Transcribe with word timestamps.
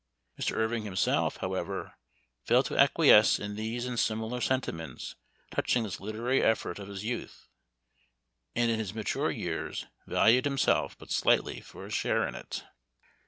Mr. 0.39 0.55
Irving 0.55 0.81
himself, 0.81 1.37
how 1.37 1.53
i 1.53 1.59
ever, 1.59 1.93
failed 2.43 2.65
to 2.65 2.75
acquiesce 2.75 3.37
in 3.37 3.53
these 3.53 3.85
and 3.85 3.99
similar' 3.99 4.41
sentiments 4.41 5.15
touching 5.51 5.83
this 5.83 5.99
literary 5.99 6.41
effort 6.41 6.79
of 6.79 6.87
his: 6.87 7.05
youth, 7.05 7.47
and 8.55 8.71
in 8.71 8.79
his 8.79 8.95
maturer 8.95 9.29
years 9.29 9.85
valued 10.07 10.45
himself' 10.45 10.97
but 10.97 11.11
slightly 11.11 11.59
for 11.61 11.85
his 11.85 11.93
share 11.93 12.27
in 12.27 12.33
it. 12.33 12.63